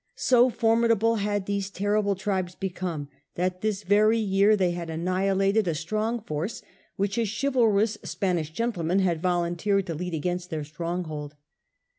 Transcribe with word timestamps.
So 0.15 0.49
formidable 0.49 1.17
had 1.17 1.45
these 1.45 1.69
terrible 1.69 2.15
tribes 2.15 2.55
become, 2.55 3.07
that 3.35 3.61
this 3.61 3.83
very 3.83 4.17
year 4.17 4.55
they 4.57 4.71
had 4.71 4.89
annihilated 4.89 5.67
a 5.67 5.75
strong 5.75 6.23
force 6.23 6.63
which 6.95 7.19
a 7.19 7.23
chivalrous 7.27 7.99
Spanish 8.01 8.49
gentleman 8.49 8.97
had 8.97 9.21
volunteered 9.21 9.85
to 9.85 9.93
lead 9.93 10.15
against 10.15 10.49
their 10.49 10.63
stronghold. 10.63 11.35